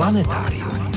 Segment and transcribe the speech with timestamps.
[0.00, 0.92] Planetárium.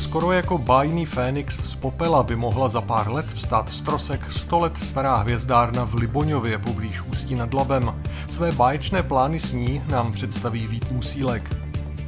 [0.00, 4.58] Skoro jako bájný Fénix z popela by mohla za pár let vstát z trosek 100
[4.58, 8.02] let stará hvězdárna v Liboňově poblíž Ústí nad Labem.
[8.28, 11.56] Své báječné plány s ní nám představí Vít Musílek.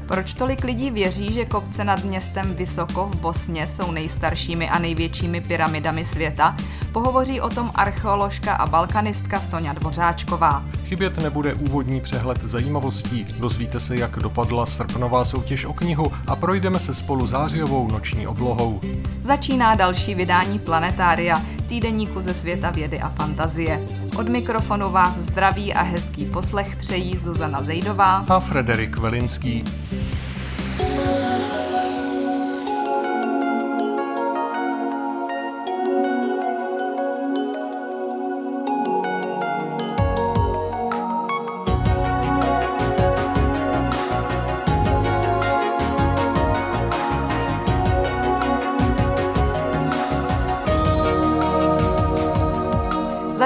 [0.07, 5.41] Proč tolik lidí věří, že kopce nad městem Vysoko v Bosně jsou nejstaršími a největšími
[5.41, 6.57] pyramidami světa,
[6.93, 10.65] pohovoří o tom archeoložka a balkanistka Sonja Dvořáčková.
[10.85, 13.27] Chybět nebude úvodní přehled zajímavostí.
[13.39, 18.81] Dozvíte se, jak dopadla srpnová soutěž o knihu a projdeme se spolu zářijovou noční oblohou.
[19.23, 23.89] Začíná další vydání Planetária, týdeníku ze světa vědy a fantazie.
[24.19, 29.65] Od mikrofonu vás zdraví a hezký poslech přejí Zuzana Zejdová a Frederik Velinský.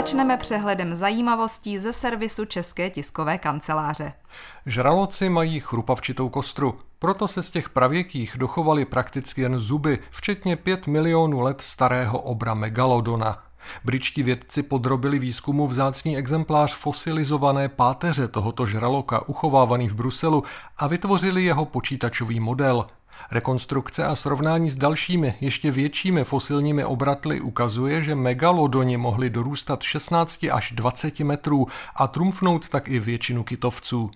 [0.07, 4.13] Začneme přehledem zajímavostí ze servisu České tiskové kanceláře.
[4.67, 10.87] Žraloci mají chrupavčitou kostru, proto se z těch pravěkých dochovaly prakticky jen zuby, včetně 5
[10.87, 13.43] milionů let starého obra megalodona.
[13.85, 20.43] Britští vědci podrobili výzkumu vzácný exemplář fosilizované páteře tohoto žraloka uchovávaný v Bruselu
[20.79, 22.87] a vytvořili jeho počítačový model.
[23.31, 30.47] Rekonstrukce a srovnání s dalšími, ještě většími fosilními obratly ukazuje, že megalodoni mohli dorůstat 16
[30.53, 34.11] až 20 metrů a trumfnout tak i většinu kytovců.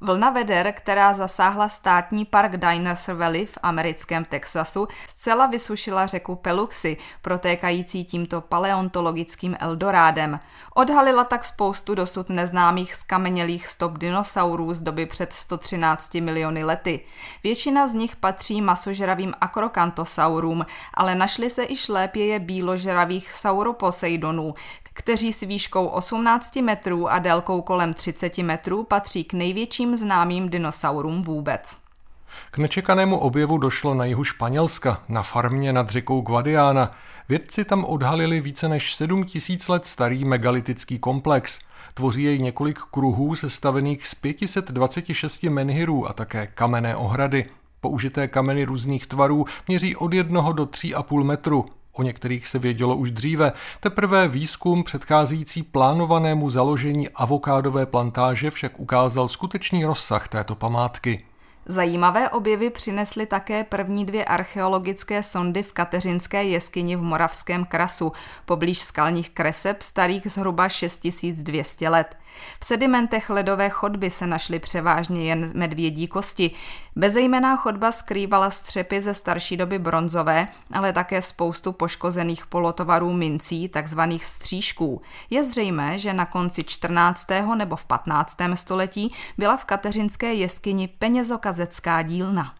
[0.00, 6.96] Vlna veder, která zasáhla státní park Dinosaur Valley v americkém Texasu, zcela vysušila řeku Peluxy,
[7.22, 10.40] protékající tímto paleontologickým Eldorádem.
[10.74, 17.00] Odhalila tak spoustu dosud neznámých skamenělých stop dinosaurů z doby před 113 miliony lety.
[17.42, 24.54] Většina z nich patří masožravým akrokantosaurům, ale našly se i šlépěje bíložravých sauroposeidonů,
[24.98, 31.22] kteří s výškou 18 metrů a délkou kolem 30 metrů patří k největším známým dinosaurům
[31.22, 31.76] vůbec.
[32.50, 36.90] K nečekanému objevu došlo na jihu Španělska, na farmě nad řekou Guadiana.
[37.28, 41.60] Vědci tam odhalili více než 7 tisíc let starý megalitický komplex.
[41.94, 47.46] Tvoří jej několik kruhů sestavených z 526 menhirů a také kamenné ohrady.
[47.80, 51.66] Použité kameny různých tvarů měří od 1 do 3,5 metru.
[51.98, 53.52] O některých se vědělo už dříve.
[53.80, 61.24] Teprve výzkum předcházející plánovanému založení avokádové plantáže však ukázal skutečný rozsah této památky.
[61.66, 68.12] Zajímavé objevy přinesly také první dvě archeologické sondy v Kateřinské jeskyni v Moravském krasu,
[68.44, 72.16] poblíž skalních kreseb starých zhruba 6200 let.
[72.60, 76.50] V sedimentech ledové chodby se našly převážně jen medvědí kosti.
[76.96, 84.24] Bezejmená chodba skrývala střepy ze starší doby bronzové, ale také spoustu poškozených polotovarů mincí, takzvaných
[84.24, 85.02] střížků.
[85.30, 87.26] Je zřejmé, že na konci 14.
[87.54, 88.36] nebo v 15.
[88.54, 92.54] století byla v kateřinské jeskyni penězokazecká dílna.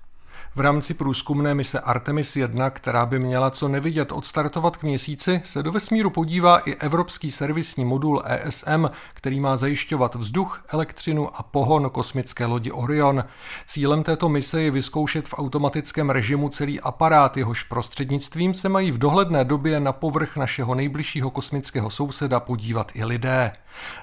[0.57, 5.63] V rámci průzkumné mise Artemis 1, která by měla co nevidět odstartovat k měsíci, se
[5.63, 11.91] do vesmíru podívá i evropský servisní modul ESM, který má zajišťovat vzduch, elektřinu a pohon
[11.91, 13.25] kosmické lodi Orion.
[13.67, 18.99] Cílem této mise je vyzkoušet v automatickém režimu celý aparát, jehož prostřednictvím se mají v
[18.99, 23.53] dohledné době na povrch našeho nejbližšího kosmického souseda podívat i lidé.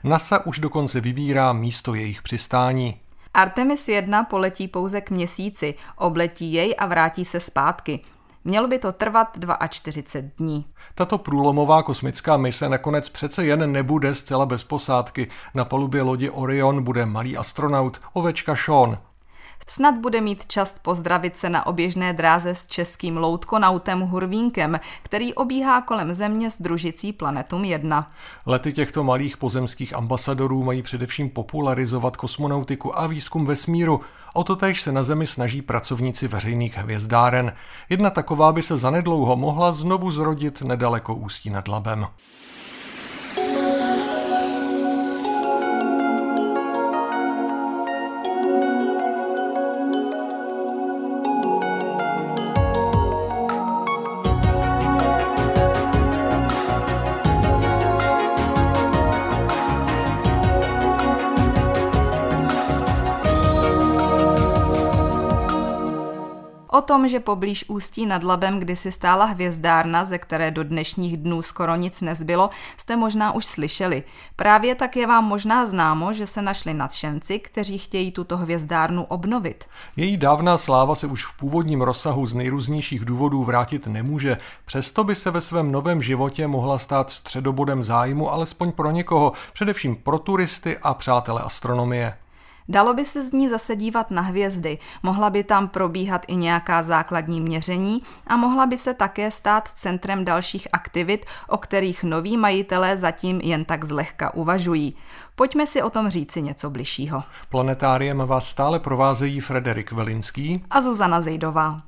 [0.03, 3.04] NASA už dokonce vybírá místo jejich přistání.
[3.35, 7.99] Artemis 1 poletí pouze k měsíci, obletí jej a vrátí se zpátky.
[8.43, 9.37] Mělo by to trvat
[9.69, 10.65] 42 dní.
[10.95, 15.27] Tato průlomová kosmická mise nakonec přece jen nebude zcela bez posádky.
[15.53, 18.97] Na palubě lodi Orion bude malý astronaut, ovečka Sean.
[19.67, 25.81] Snad bude mít čas pozdravit se na oběžné dráze s českým loutkonautem Hurvínkem, který obíhá
[25.81, 28.11] kolem Země s družicí Planetum 1.
[28.45, 34.01] Lety těchto malých pozemských ambasadorů mají především popularizovat kosmonautiku a výzkum vesmíru.
[34.33, 37.53] O to též se na Zemi snaží pracovníci veřejných hvězdáren.
[37.89, 42.07] Jedna taková by se zanedlouho mohla znovu zrodit nedaleko Ústí nad Labem.
[66.85, 71.75] Tom, že poblíž Ústí nad Labem kdysi stála hvězdárna, ze které do dnešních dnů skoro
[71.75, 74.03] nic nezbylo, jste možná už slyšeli.
[74.35, 79.65] Právě tak je vám možná známo, že se našli nadšenci, kteří chtějí tuto hvězdárnu obnovit.
[79.95, 85.15] Její dávná sláva se už v původním rozsahu z nejrůznějších důvodů vrátit nemůže, přesto by
[85.15, 90.77] se ve svém novém životě mohla stát středobodem zájmu alespoň pro někoho, především pro turisty
[90.77, 92.17] a přátele astronomie.
[92.69, 96.83] Dalo by se z ní zase dívat na hvězdy, mohla by tam probíhat i nějaká
[96.83, 102.97] základní měření a mohla by se také stát centrem dalších aktivit, o kterých noví majitelé
[102.97, 104.95] zatím jen tak zlehka uvažují.
[105.35, 107.23] Pojďme si o tom říci něco bližšího.
[107.49, 111.81] Planetáriem vás stále provázejí Frederik Velinský a Zuzana Zejdová.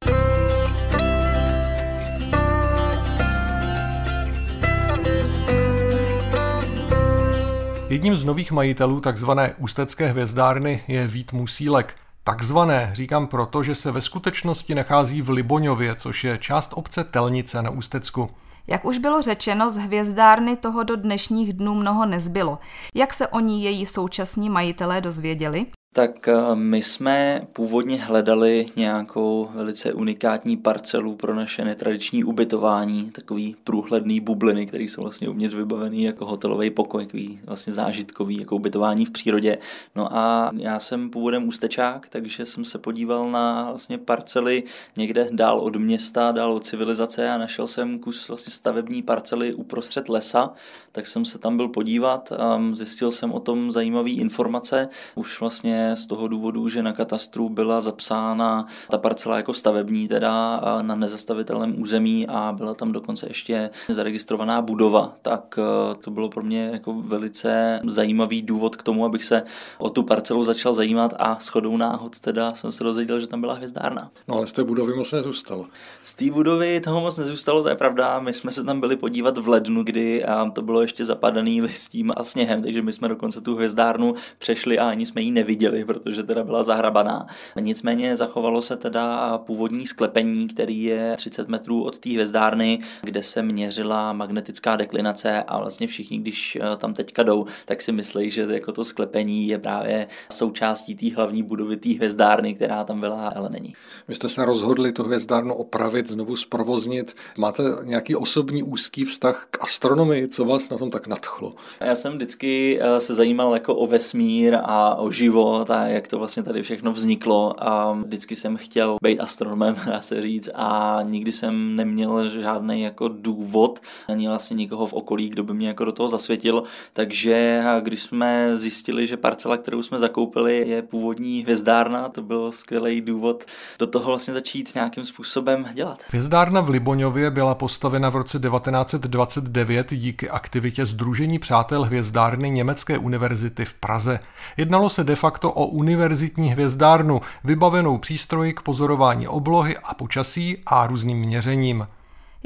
[7.89, 11.95] Jedním z nových majitelů takzvané Ústecké hvězdárny je Vít Musílek.
[12.24, 17.62] Takzvané říkám proto, že se ve skutečnosti nachází v Liboňově, což je část obce Telnice
[17.62, 18.30] na Ústecku.
[18.68, 22.60] Jak už bylo řečeno, z hvězdárny toho do dnešních dnů mnoho nezbylo.
[22.95, 25.66] Jak se o ní její současní majitelé dozvěděli?
[25.97, 33.55] Tak eh, my jsme původně hledali nějakou velice unikátní parcelu pro naše netradiční ubytování, takový
[33.63, 39.05] průhledný bubliny, které jsou vlastně uvnitř vybavený jako hotelový pokoj, takový vlastně zážitkový, jako ubytování
[39.05, 39.57] v přírodě.
[39.95, 44.63] No a já jsem původem ústečák, takže jsem se podíval na vlastně parcely
[44.97, 50.09] někde dál od města, dál od civilizace a našel jsem kus vlastně stavební parcely uprostřed
[50.09, 50.53] lesa,
[50.91, 55.87] tak jsem se tam byl podívat, a zjistil jsem o tom zajímavé informace, už vlastně
[55.95, 61.81] z toho důvodu, že na katastru byla zapsána ta parcela jako stavební teda na nezastavitelném
[61.81, 66.94] území a byla tam dokonce ještě zaregistrovaná budova, tak e, to bylo pro mě jako
[66.94, 69.44] velice zajímavý důvod k tomu, abych se
[69.78, 73.54] o tu parcelu začal zajímat a shodou náhod teda jsem se dozvěděl, že tam byla
[73.54, 74.12] hvězdárna.
[74.28, 75.66] No ale z té budovy moc nezůstalo.
[76.04, 78.19] Z té budovy toho moc nezůstalo, to je pravda.
[78.19, 82.24] My jsme se tam byli podívat v lednu, kdy to bylo ještě zapadaný listím a
[82.24, 86.23] sněhem, takže my jsme dokonce tu hvězdárnu přešli a ani jsme ji neviděli neviděli, protože
[86.23, 87.27] teda byla zahrabaná.
[87.59, 93.43] Nicméně zachovalo se teda původní sklepení, který je 30 metrů od té hvězdárny, kde se
[93.43, 98.47] měřila magnetická deklinace a vlastně všichni, když eh, tam teďka jdou, tak si myslí, že
[98.49, 103.49] jako to sklepení je právě součástí té hlavní budovy té hvězdárny, která tam byla, ale
[103.49, 103.73] není.
[104.07, 107.15] Vy jste se rozhodli tu hvězdárnu opravit, znovu zprovoznit.
[107.37, 110.27] Máte nějaký osobní úzký vztah k astronomii?
[110.27, 111.55] Co vás na tom tak nadchlo?
[111.79, 116.07] Já jsem vždycky eh, se zajímal jako o vesmír a o život život a jak
[116.07, 121.00] to vlastně tady všechno vzniklo a vždycky jsem chtěl být astronomem, dá se říct, a
[121.04, 125.86] nikdy jsem neměl žádný jako důvod, ani vlastně nikoho v okolí, kdo by mě jako
[125.86, 126.63] do toho zasvětil,
[126.94, 133.01] takže když jsme zjistili, že parcela, kterou jsme zakoupili, je původní hvězdárna, to byl skvělý
[133.01, 133.45] důvod
[133.80, 136.03] do toho vlastně začít nějakým způsobem dělat.
[136.10, 143.65] Hvězdárna v Liboňově byla postavena v roce 1929 díky aktivitě Združení přátel hvězdárny Německé univerzity
[143.65, 144.19] v Praze.
[144.57, 150.88] Jednalo se de facto o univerzitní hvězdárnu, vybavenou přístroji k pozorování oblohy a počasí a
[150.88, 151.88] různým měřením.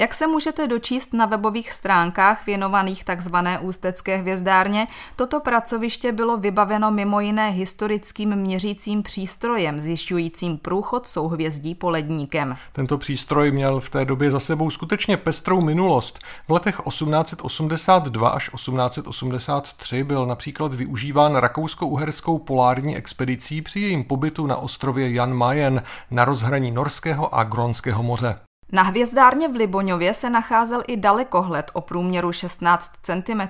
[0.01, 3.35] Jak se můžete dočíst na webových stránkách věnovaných tzv.
[3.59, 12.57] ústecké hvězdárně, toto pracoviště bylo vybaveno mimo jiné historickým měřícím přístrojem zjišťujícím průchod souhvězdí poledníkem.
[12.73, 16.19] Tento přístroj měl v té době za sebou skutečně pestrou minulost.
[16.47, 24.55] V letech 1882 až 1883 byl například využíván rakousko-uherskou polární expedicí při jejím pobytu na
[24.55, 28.35] ostrově Jan Mayen na rozhraní Norského a Gronského moře.
[28.71, 33.41] Na hvězdárně v Liboňově se nacházel i dalekohled o průměru 16 cm,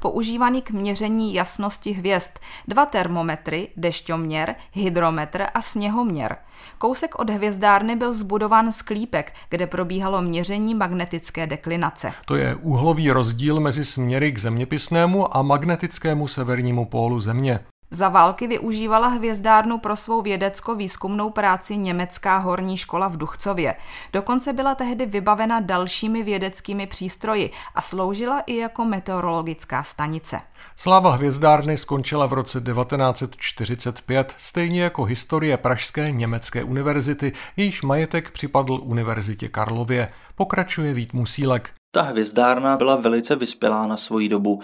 [0.00, 2.32] používaný k měření jasnosti hvězd,
[2.68, 6.36] dva termometry, dešťoměr, hydrometr a sněhoměr.
[6.78, 12.12] Kousek od hvězdárny byl zbudován sklípek, kde probíhalo měření magnetické deklinace.
[12.24, 17.60] To je úhlový rozdíl mezi směry k zeměpisnému a magnetickému severnímu pólu Země.
[17.94, 23.74] Za války využívala hvězdárnu pro svou vědecko-výzkumnou práci Německá horní škola v Duchcově.
[24.12, 30.40] Dokonce byla tehdy vybavena dalšími vědeckými přístroji a sloužila i jako meteorologická stanice.
[30.76, 38.80] Sláva hvězdárny skončila v roce 1945, stejně jako historie Pražské německé univerzity, jejíž majetek připadl
[38.82, 40.08] Univerzitě Karlově.
[40.34, 41.81] Pokračuje Vít Musílek.
[41.94, 44.60] Ta hvězdárna byla velice vyspělá na svoji dobu.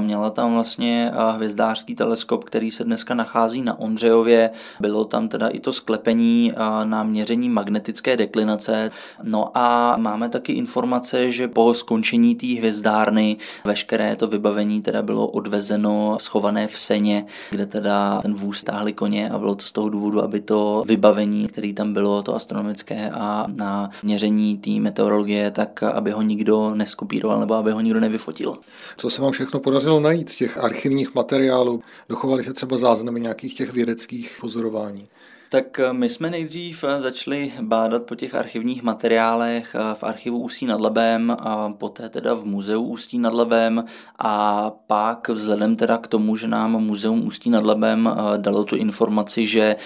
[0.00, 4.50] Měla tam vlastně hvězdářský teleskop, který se dneska nachází na Ondřejově.
[4.80, 6.52] Bylo tam teda i to sklepení
[6.84, 8.90] na měření magnetické deklinace.
[9.22, 15.26] No a máme taky informace, že po skončení té hvězdárny veškeré to vybavení teda bylo
[15.26, 19.88] odvezeno schované v seně, kde teda ten vůz stáhli koně a bylo to z toho
[19.88, 25.82] důvodu, aby to vybavení, který tam bylo, to astronomické a na měření té meteorologie, tak
[25.82, 28.58] aby ho nikdo neskopíroval nebo aby ho nikdo nevyfotil.
[28.96, 31.82] Co se vám všechno podařilo najít z těch archivních materiálů?
[32.08, 35.08] Dochovaly se třeba záznamy nějakých těch vědeckých pozorování?
[35.52, 40.38] Tak eh, my jsme nejdřív eh, začali bádat po těch archivních materiálech eh, v archivu
[40.38, 43.84] Ústí nad Labem, a poté teda v muzeu Ústí nad Labem
[44.18, 49.46] a pak vzhledem teda k tomu, že nám muzeum Ústí nad Labem dalo tu informaci,
[49.46, 49.76] že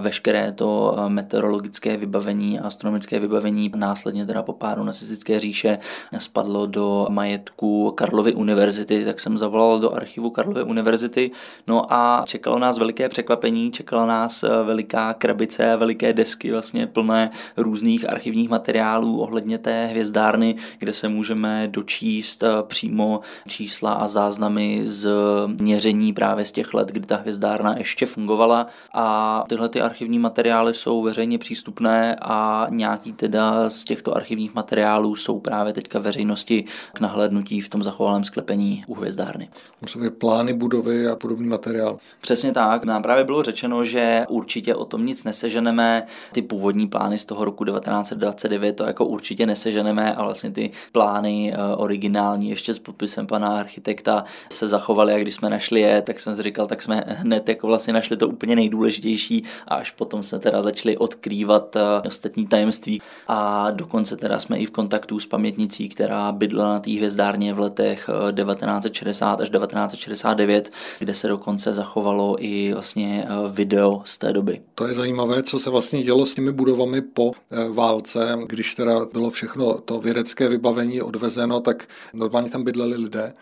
[0.00, 5.78] veškeré to meteorologické vybavení a astronomické vybavení následně teda po pádu nacistické říše
[6.18, 11.30] spadlo do majetku Karlovy univerzity, tak jsem zavolal do archivu Karlovy univerzity.
[11.66, 17.30] No a čekalo nás veliké překvapení, čekala nás veliká krabice a veliké desky vlastně plné
[17.56, 24.80] různých archivních materiálů ohledně té hvězdárny, kde se můžeme dočíst eh, přímo čísla a záznamy
[24.84, 25.08] z
[25.46, 30.74] měření právě z těch let, kdy ta hvězdárna ještě fungovala a tyhle ty archivní materiály
[30.74, 37.00] jsou veřejně přístupné a nějaký teda z těchto archivních materiálů jsou právě teďka veřejnosti k
[37.00, 39.48] nahlédnutí v tom zachovalém sklepení u hvězdárny.
[39.80, 41.98] Musí být plány budovy a podobný materiál.
[42.20, 42.84] Přesně tak.
[42.84, 46.06] Nám právě bylo řečeno, že určitě o tom nic neseženeme.
[46.32, 51.52] Ty původní plány z toho roku 1929 to jako určitě neseženeme a vlastně ty plány
[51.54, 56.20] eh, originální ještě s podpisem pana architekta se zachovaly a když jsme našli je, tak
[56.20, 60.22] jsem si říkal, tak jsme hned jako vlastně našli to úplně nejdůležitější a až potom
[60.22, 65.26] se teda začali odkrývat eh, ostatní tajemství a dokonce teda jsme i v kontaktu s
[65.26, 71.72] pamětnicí, která bydla na té hvězdárně v letech 1960 eh, až 1969, kde se dokonce
[71.72, 74.60] zachovalo i vlastně video z té doby.
[74.74, 79.04] To je zajímavé, co se vlastně dělo s těmi budovami po eh, válce, když teda
[79.12, 83.34] bylo všechno to vědecké vybavení odvezeno, tak normálně tam bydleli lidé.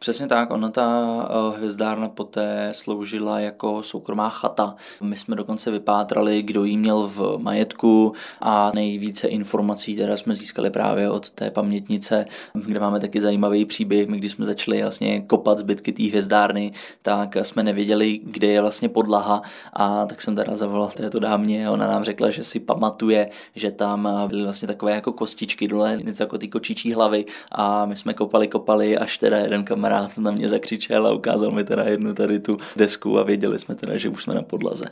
[0.00, 4.74] Přesně tak, ona ta eh, hvězdárna poté sloužila jako soukromá chata.
[5.00, 10.70] My jsme dokonce vypátrali, kdo jí měl v majetku a nejvíce informací teda jsme získali
[10.70, 14.08] právě od té pamětnice, kde máme taky zajímavý příběh.
[14.08, 18.88] My když jsme začali vlastně kopat zbytky té hvězdárny, tak jsme nevěděli, kde je vlastně
[18.88, 23.30] podlaha a tak jsem teda zavolal této dámě a ona nám řekla, že si pamatuje,
[23.54, 27.96] že tam byly vlastně takové jako kostičky dole, něco jako ty kočičí hlavy a my
[27.96, 31.84] jsme kopali, kopali, až teda jeden kamarád kamarád na mě zakřičel a ukázal mi teda
[31.84, 34.84] jednu tady tu desku a věděli jsme teda, že už jsme na podlaze.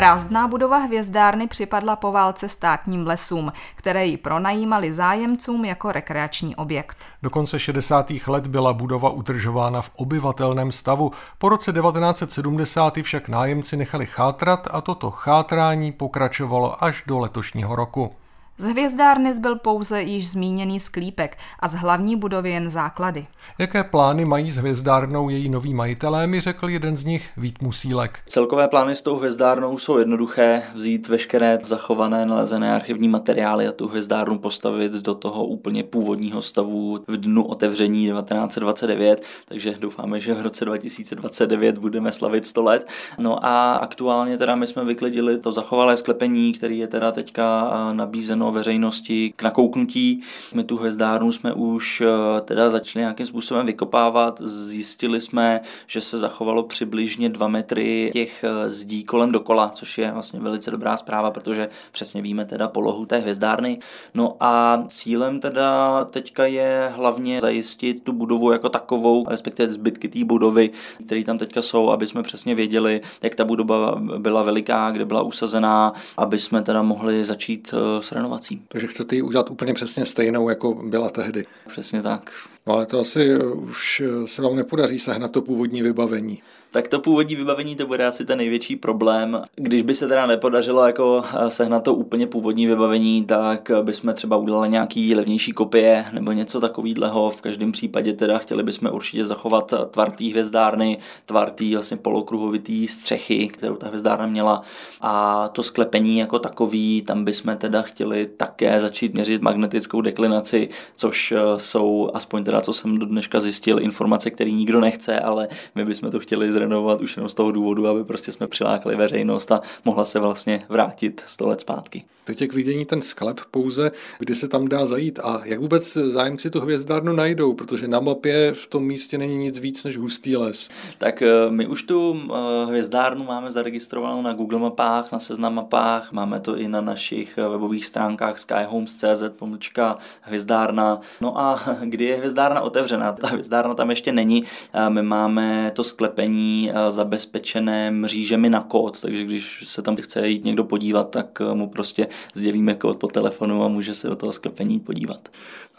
[0.00, 6.96] Prázdná budova hvězdárny připadla po válce státním lesům, které ji pronajímali zájemcům jako rekreační objekt.
[7.22, 8.12] Do konce 60.
[8.26, 11.12] let byla budova udržována v obyvatelném stavu.
[11.38, 18.10] Po roce 1970 však nájemci nechali chátrat a toto chátrání pokračovalo až do letošního roku.
[18.60, 23.26] Z hvězdárny zbyl pouze již zmíněný sklípek a z hlavní budovy jen základy.
[23.58, 28.18] Jaké plány mají s hvězdárnou její noví majitelé, mi řekl jeden z nich Vít Musílek.
[28.26, 30.62] Celkové plány s tou hvězdárnou jsou jednoduché.
[30.74, 36.98] Vzít veškeré zachované nalezené archivní materiály a tu hvězdárnu postavit do toho úplně původního stavu
[37.08, 42.88] v dnu otevření 1929, takže doufáme, že v roce 2029 budeme slavit 100 let.
[43.18, 48.49] No a aktuálně teda my jsme vyklidili to zachovalé sklepení, který je teda teďka nabízeno
[48.50, 50.22] veřejnosti k nakouknutí.
[50.54, 54.40] My tu hvězdárnu jsme už eh, teda začali nějakým způsobem vykopávat.
[54.44, 60.12] Zjistili jsme, že se zachovalo přibližně 2 metry těch eh, zdí kolem dokola, což je
[60.12, 63.78] vlastně velice dobrá zpráva, protože přesně víme teda polohu té hvězdárny.
[64.14, 70.24] No a cílem teda teďka je hlavně zajistit tu budovu jako takovou, respektive zbytky té
[70.24, 70.70] budovy,
[71.06, 75.22] které tam teďka jsou, aby jsme přesně věděli, jak ta budova byla veliká, kde byla
[75.22, 78.62] usazená, aby jsme teda mohli začít eh, s renovací inovací.
[78.68, 81.46] Takže chcete ji udělat úplně přesně stejnou, jako byla tehdy.
[81.68, 82.32] Přesně tak.
[82.66, 87.36] No ale to asi už se vám nepodaří sehnat to původní vybavení tak to původní
[87.36, 89.42] vybavení to bude asi ten největší problém.
[89.56, 94.36] Když by se teda nepodařilo jako eh, sehnat to úplně původní vybavení, tak bychom třeba
[94.36, 97.30] udělali nějaký levnější kopie nebo něco takového.
[97.30, 102.86] V každém případě teda chtěli bychom určitě zachovat tvar té hvězdárny, tvar té vlastně polokruhovitý
[102.86, 104.62] střechy, kterou ta hvězdárna měla
[105.00, 111.32] a to sklepení jako takový, tam bychom teda chtěli také začít měřit magnetickou deklinaci, což
[111.32, 115.84] eh, jsou aspoň teda co jsem do dneška zjistil, informace, které nikdo nechce, ale my
[115.84, 119.60] bychom to chtěli zrenovovat už jenom z toho důvodu, aby prostě jsme přilákali veřejnost a
[119.84, 122.04] mohla se vlastně vrátit 100 let zpátky.
[122.24, 125.92] Teď je k vidění ten sklep pouze, kdy se tam dá zajít a jak vůbec
[125.92, 130.36] zájemci tu hvězdárnu najdou, protože na mapě v tom místě není nic víc než hustý
[130.36, 130.68] les.
[130.98, 136.12] Tak eh, my už tu eh, hvězdárnu máme zaregistrovanou na Google mapách, na seznam mapách,
[136.12, 141.00] máme to i na našich eh, webových stránkách skyhomes.cz pomlčka hvězdárna.
[141.20, 143.12] No a kdy je hvězdárna otevřená?
[143.12, 144.44] Ta hvězdárna tam ještě není.
[144.88, 146.49] My máme to sklepení
[146.88, 152.08] zabezpečené mřížemi na kód, takže když se tam chce jít někdo podívat, tak mu prostě
[152.34, 155.28] sdělíme kód po telefonu a může se do toho sklepení podívat.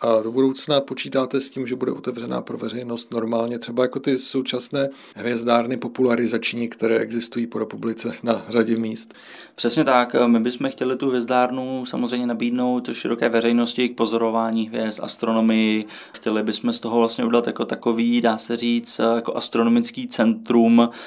[0.01, 4.19] A do budoucna počítáte s tím, že bude otevřená pro veřejnost normálně, třeba jako ty
[4.19, 9.13] současné hvězdárny popularizační, které existují po republice na řadě míst?
[9.55, 10.15] Přesně tak.
[10.27, 15.85] My bychom chtěli tu hvězdárnu samozřejmě nabídnout široké veřejnosti k pozorování hvězd, astronomii.
[16.13, 20.60] Chtěli bychom z toho vlastně udělat jako takový, dá se říct, jako astronomický centrum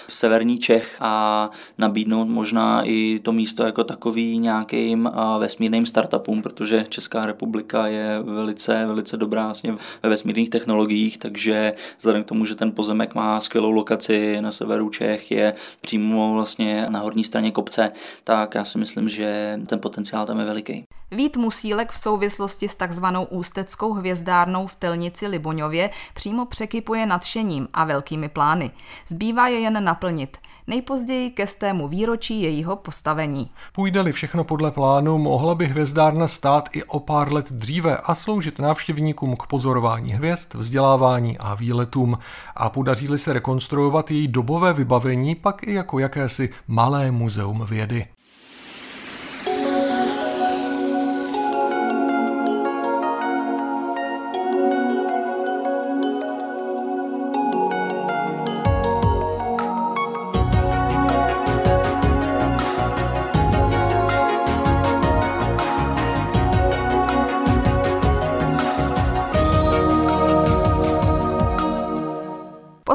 [0.07, 6.85] v severní Čech a nabídnout možná i to místo jako takový nějakým vesmírným startupům, protože
[6.89, 12.55] Česká republika je velice, velice dobrá vlastně ve vesmírných technologiích, takže vzhledem k tomu, že
[12.55, 17.93] ten pozemek má skvělou lokaci na severu Čech, je přímo vlastně na horní straně kopce,
[18.25, 20.85] tak já si myslím, že ten potenciál tam je veliký.
[21.11, 27.85] Vít Musílek v souvislosti s takzvanou ústeckou hvězdárnou v Telnici Liboňově přímo překypuje nadšením a
[27.85, 28.71] velkými plány.
[29.09, 33.51] Zbývá je jen naplnit nejpozději ke stému výročí jejího postavení.
[33.73, 38.59] Půjde-li všechno podle plánu, mohla by hvězdárna stát i o pár let dříve a sloužit
[38.59, 42.19] návštěvníkům k pozorování hvězd, vzdělávání a výletům.
[42.57, 48.07] A podaří-li se rekonstruovat její dobové vybavení, pak i jako jakési malé muzeum vědy.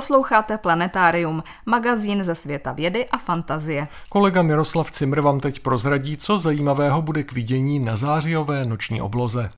[0.09, 3.87] Posloucháte Planetárium, magazín ze světa vědy a fantazie.
[4.09, 9.49] Kolega Miroslav Cimr vám teď prozradí, co zajímavého bude k vidění na zářijové noční obloze.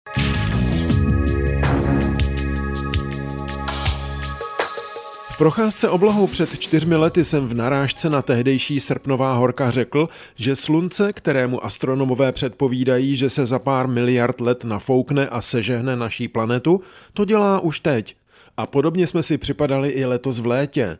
[5.31, 10.55] V procházce oblohou před čtyřmi lety jsem v narážce na tehdejší srpnová horka řekl, že
[10.55, 16.81] slunce, kterému astronomové předpovídají, že se za pár miliard let nafoukne a sežehne naší planetu,
[17.13, 18.20] to dělá už teď.
[18.57, 20.97] A podobně jsme si připadali i letos v létě.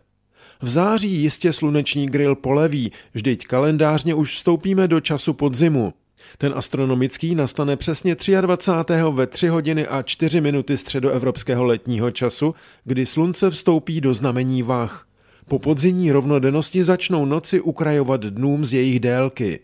[0.61, 5.93] V září jistě sluneční grill poleví, vždyť kalendářně už vstoupíme do času podzimu.
[6.37, 8.93] Ten astronomický nastane přesně 23.
[9.11, 15.07] ve 3 hodiny a 4 minuty středoevropského letního času, kdy slunce vstoupí do znamení vach.
[15.47, 19.59] Po podzimní rovnodennosti začnou noci ukrajovat dnům z jejich délky.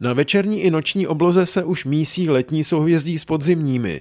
[0.00, 4.00] Na večerní i noční obloze se už mísí letní souhvězdí s podzimními.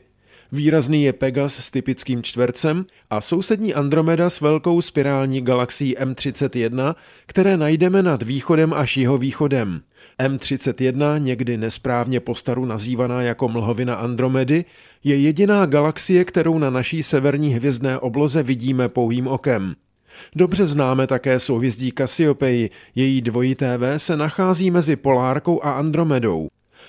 [0.51, 7.57] Výrazný je Pegas s typickým čtvercem a sousední Andromeda s velkou spirální galaxií M31, které
[7.57, 9.81] najdeme nad východem až jeho východem.
[10.19, 14.65] M31, někdy nesprávně postaru nazývaná jako mlhovina Andromedy,
[15.03, 19.75] je jediná galaxie, kterou na naší severní hvězdné obloze vidíme pouhým okem.
[20.35, 26.47] Dobře známe také souhvězdí Cassiopeii, její dvojité V se nachází mezi Polárkou a Andromedou.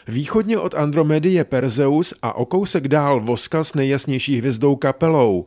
[0.09, 5.47] Východně od Andromedy je Perzeus a o kousek dál Voska s nejjasnější hvězdou Kapelou.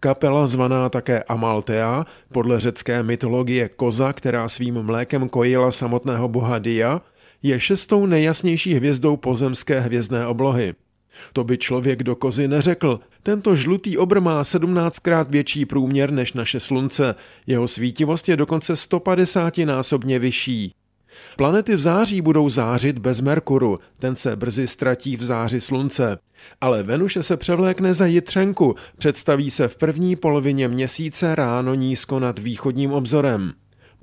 [0.00, 7.00] Kapela zvaná také Amaltea, podle řecké mytologie koza, která svým mlékem kojila samotného boha Dia,
[7.42, 10.74] je šestou nejjasnější hvězdou pozemské hvězdné oblohy.
[11.32, 13.00] To by člověk do kozy neřekl.
[13.22, 17.14] Tento žlutý obr má 17krát větší průměr než naše slunce.
[17.46, 20.74] Jeho svítivost je dokonce 150 násobně vyšší.
[21.36, 26.18] Planety v září budou zářit bez Merkuru, ten se brzy ztratí v záři slunce.
[26.60, 32.38] Ale Venuše se převlékne za jitřenku, představí se v první polovině měsíce ráno nízko nad
[32.38, 33.52] východním obzorem.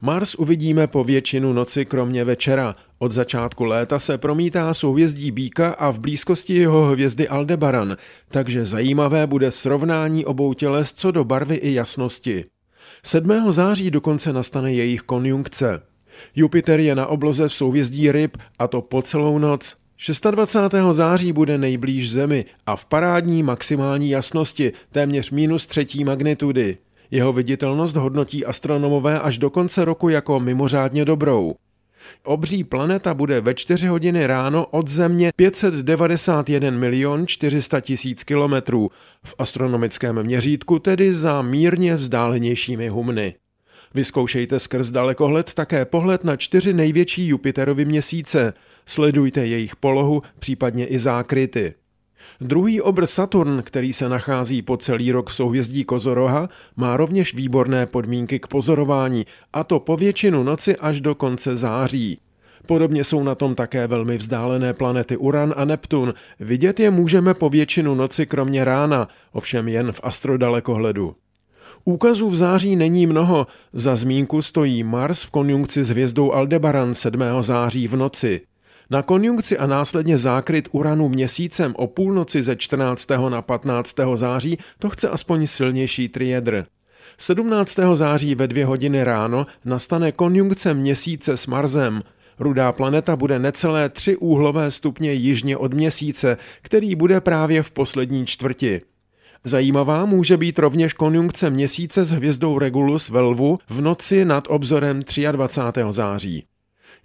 [0.03, 2.75] Mars uvidíme po většinu noci kromě večera.
[2.99, 7.97] Od začátku léta se promítá souhvězdí Bíka a v blízkosti jeho hvězdy Aldebaran,
[8.27, 12.43] takže zajímavé bude srovnání obou těles co do barvy i jasnosti.
[13.03, 13.51] 7.
[13.51, 15.81] září dokonce nastane jejich konjunkce.
[16.35, 19.75] Jupiter je na obloze v souvězdí ryb a to po celou noc.
[20.31, 20.73] 26.
[20.91, 26.77] září bude nejblíž Zemi a v parádní maximální jasnosti, téměř minus třetí magnitudy.
[27.11, 31.55] Jeho viditelnost hodnotí astronomové až do konce roku jako mimořádně dobrou.
[32.23, 38.89] Obří planeta bude ve 4 hodiny ráno od Země 591 milion 400 tisíc kilometrů,
[39.25, 43.35] v astronomickém měřítku tedy za mírně vzdálenějšími humny.
[43.93, 48.53] Vyzkoušejte skrz dalekohled také pohled na čtyři největší Jupiterovy měsíce.
[48.85, 51.73] Sledujte jejich polohu, případně i zákryty.
[52.41, 57.85] Druhý obr Saturn, který se nachází po celý rok v souhvězdí Kozoroha, má rovněž výborné
[57.85, 62.19] podmínky k pozorování, a to po většinu noci až do konce září.
[62.67, 66.13] Podobně jsou na tom také velmi vzdálené planety Uran a Neptun.
[66.39, 71.15] Vidět je můžeme po většinu noci kromě rána, ovšem jen v astrodalekohledu.
[71.85, 73.47] Úkazů v září není mnoho.
[73.73, 77.21] Za zmínku stojí Mars v konjunkci s hvězdou Aldebaran 7.
[77.39, 78.41] září v noci.
[78.89, 83.07] Na konjunkci a následně zákryt Uranu měsícem o půlnoci ze 14.
[83.29, 83.95] na 15.
[84.15, 86.65] září to chce aspoň silnější triedr.
[87.17, 87.79] 17.
[87.93, 92.01] září ve dvě hodiny ráno nastane konjunkce měsíce s Marsem.
[92.39, 98.25] Rudá planeta bude necelé tři úhlové stupně jižně od měsíce, který bude právě v poslední
[98.25, 98.81] čtvrti.
[99.43, 105.03] Zajímavá může být rovněž konjunkce měsíce s hvězdou Regulus ve Lvu v noci nad obzorem
[105.31, 105.81] 23.
[105.89, 106.43] září.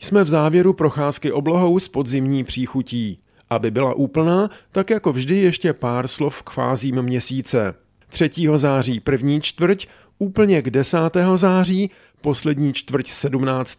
[0.01, 3.19] Jsme v závěru procházky oblohou s podzimní příchutí.
[3.51, 7.75] Aby byla úplná, tak jako vždy ještě pár slov k fázím měsíce.
[8.09, 8.31] 3.
[8.57, 9.87] září první čtvrť,
[10.19, 10.99] úplně k 10.
[11.37, 13.79] září, poslední čtvrť 17.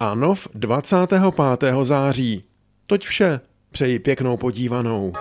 [0.00, 1.74] a nov 25.
[1.82, 2.44] září.
[2.86, 3.40] Toť vše.
[3.72, 5.12] Přeji pěknou podívanou.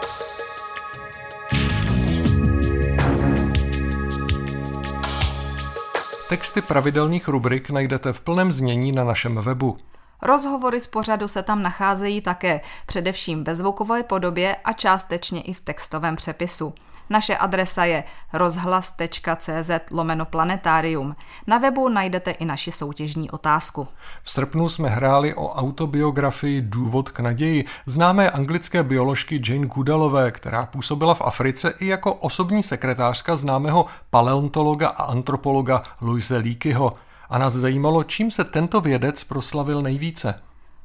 [6.36, 9.78] Texty pravidelných rubrik najdete v plném znění na našem webu.
[10.22, 15.62] Rozhovory z pořadu se tam nacházejí také, především ve zvukové podobě a částečně i v
[15.62, 16.74] textovém přepisu.
[17.10, 21.16] Naše adresa je rozhlas.cz lomeno planetarium.
[21.48, 23.88] Na webu najdete i naši soutěžní otázku.
[24.24, 30.66] V srpnu jsme hráli o autobiografii Důvod k naději známé anglické bioložky Jane Goodallové, která
[30.66, 36.94] působila v Africe i jako osobní sekretářka známého paleontologa a antropologa Louise Leakeyho.
[37.30, 40.42] A nás zajímalo, čím se tento vědec proslavil nejvíce.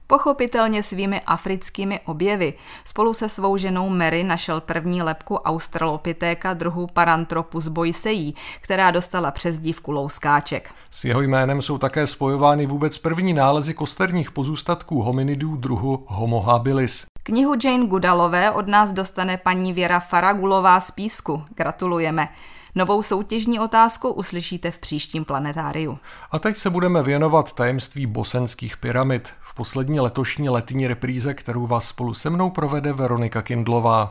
[0.06, 2.54] Pochopitelně svými africkými objevy.
[2.84, 9.92] Spolu se svou ženou Mary našel první lepku australopitéka druhu Paranthropus boisei, která dostala přezdívku
[9.92, 10.70] louskáček.
[10.90, 17.06] S jeho jménem jsou také spojovány vůbec první nálezy kosterních pozůstatků hominidů druhu Homo habilis.
[17.22, 21.44] Knihu Jane Goodallové od nás dostane paní Věra Faragulová z Písku.
[21.54, 22.28] Gratulujeme.
[22.74, 25.98] Novou soutěžní otázku uslyšíte v příštím planetáriu.
[26.30, 31.88] A teď se budeme věnovat tajemství bosenských pyramid v poslední letošní letní repríze, kterou vás
[31.88, 34.10] spolu se mnou provede Veronika Kindlová.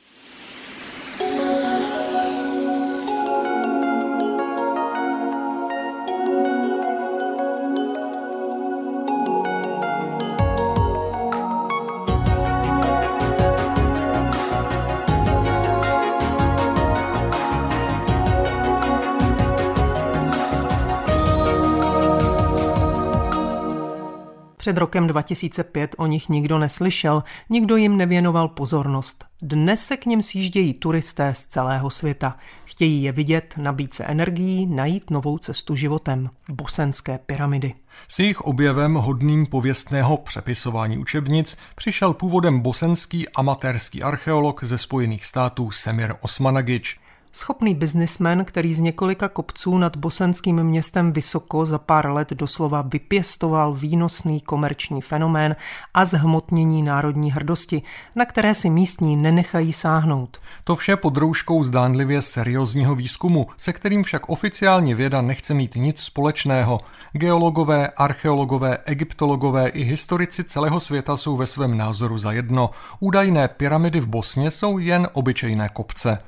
[24.69, 29.25] Před rokem 2005 o nich nikdo neslyšel, nikdo jim nevěnoval pozornost.
[29.41, 32.38] Dnes se k nim sjíždějí turisté z celého světa.
[32.65, 36.29] Chtějí je vidět, nabít se energií, najít novou cestu životem.
[36.49, 37.73] Bosenské pyramidy.
[38.08, 45.71] S jejich objevem hodným pověstného přepisování učebnic přišel původem bosenský amatérský archeolog ze Spojených států
[45.71, 46.99] Semir Osmanagič.
[47.32, 53.74] Schopný biznismen, který z několika kopců nad bosenským městem vysoko za pár let doslova vypěstoval
[53.74, 55.56] výnosný komerční fenomén
[55.94, 57.82] a zhmotnění národní hrdosti,
[58.15, 60.38] na které si místní nenechají sáhnout.
[60.63, 66.02] To vše pod rouškou zdánlivě seriózního výzkumu, se kterým však oficiálně věda nechce mít nic
[66.02, 66.80] společného.
[67.13, 72.70] Geologové, archeologové, egyptologové i historici celého světa jsou ve svém názoru za jedno.
[73.00, 76.20] Údajné pyramidy v Bosně jsou jen obyčejné kopce.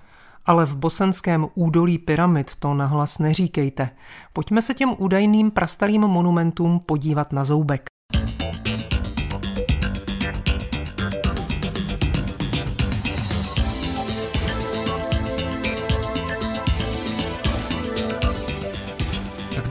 [0.46, 3.90] Ale v bosenském údolí pyramid to nahlas neříkejte.
[4.34, 7.91] Pojďme se těm údajným prastarým monumentům podívat na zoubek.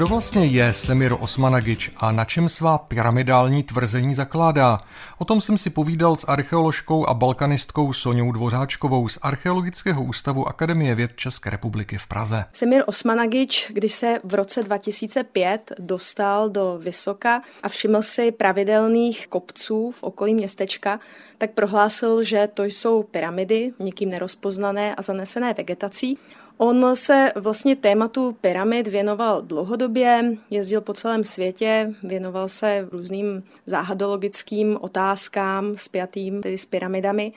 [0.00, 4.80] Kdo vlastně je Semir Osmanagič a na čem svá pyramidální tvrzení zakládá?
[5.18, 10.94] O tom jsem si povídal s archeoložkou a balkanistkou Soňou Dvořáčkovou z Archeologického ústavu Akademie
[10.94, 12.44] věd České republiky v Praze.
[12.52, 19.90] Semir Osmanagič, když se v roce 2005 dostal do Vysoka a všiml si pravidelných kopců
[19.90, 21.00] v okolí městečka,
[21.38, 26.18] tak prohlásil, že to jsou pyramidy, nikým nerozpoznané a zanesené vegetací.
[26.62, 34.78] On se vlastně tématu pyramid věnoval dlouhodobě, jezdil po celém světě, věnoval se různým záhadologickým
[34.80, 37.32] otázkám spjatým tedy s pyramidami.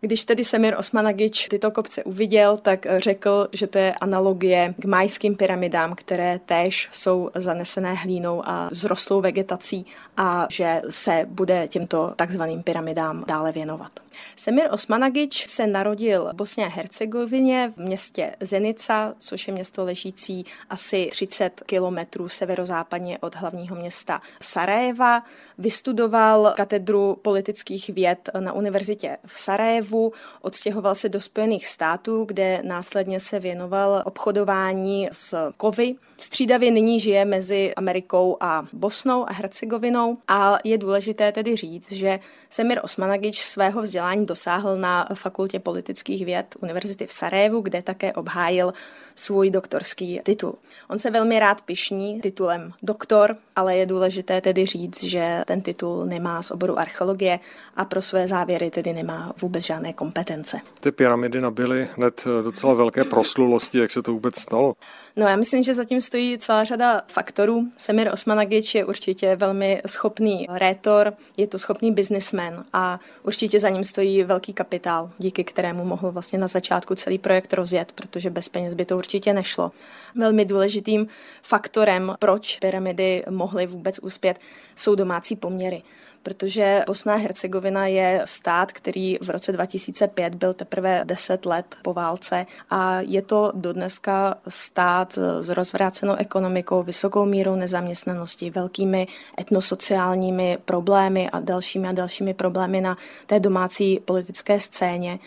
[0.00, 5.36] Když tedy Semir Osmanagič tyto kopce uviděl, tak řekl, že to je analogie k majským
[5.36, 12.62] pyramidám, které též jsou zanesené hlínou a vzrostlou vegetací a že se bude těmto takzvaným
[12.62, 14.05] pyramidám dále věnovat.
[14.36, 20.44] Semir Osmanagič se narodil v Bosně a Hercegovině v městě Zenica, což je město ležící
[20.70, 25.22] asi 30 kilometrů severozápadně od hlavního města Sarajeva.
[25.58, 33.20] Vystudoval katedru politických věd na univerzitě v Sarajevu, odstěhoval se do Spojených států, kde následně
[33.20, 35.94] se věnoval obchodování s kovy.
[36.18, 42.20] Střídavě nyní žije mezi Amerikou a Bosnou a Hercegovinou a je důležité tedy říct, že
[42.50, 48.12] Semir Osmanagič svého vzdělání vzdělání dosáhl na Fakultě politických věd Univerzity v Sarajevu, kde také
[48.12, 48.72] obhájil
[49.14, 50.54] svůj doktorský titul.
[50.88, 56.06] On se velmi rád pišní titulem doktor, ale je důležité tedy říct, že ten titul
[56.06, 57.40] nemá z oboru archeologie
[57.76, 60.60] a pro své závěry tedy nemá vůbec žádné kompetence.
[60.80, 64.74] Ty pyramidy nabyly hned docela velké proslulosti, jak se to vůbec stalo?
[65.16, 67.68] No já myslím, že zatím stojí celá řada faktorů.
[67.76, 73.84] Semir Osmanagič je určitě velmi schopný rétor, je to schopný biznismen a určitě za ním
[73.84, 78.74] stojí velký kapitál, díky kterému mohl vlastně na začátku celý projekt rozjet, protože bez peněz
[78.74, 79.72] by to určitě nešlo.
[80.14, 81.06] Velmi důležitým
[81.42, 84.38] faktorem, proč pyramidy mohly vůbec uspět,
[84.76, 85.82] jsou domácí poměry
[86.26, 91.92] protože Bosna a Hercegovina je stát, který v roce 2005 byl teprve 10 let po
[91.92, 99.06] válce a je to dodneska stát s rozvrácenou ekonomikou, vysokou mírou nezaměstnanosti, velkými
[99.40, 105.18] etnosociálními problémy a dalšími a dalšími problémy na té domácí politické scéně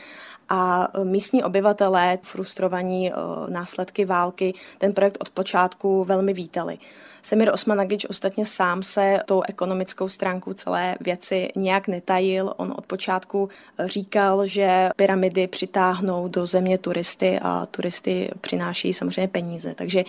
[0.50, 3.12] a místní obyvatelé, frustrovaní
[3.50, 6.78] následky války, ten projekt od počátku velmi vítali.
[7.22, 12.54] Semir Osmanagič ostatně sám se tou ekonomickou stránkou celé věci nějak netajil.
[12.58, 13.50] On od počátku
[13.86, 19.74] říkal, že pyramidy přitáhnou do země turisty a turisty přináší samozřejmě peníze.
[19.76, 20.04] Takže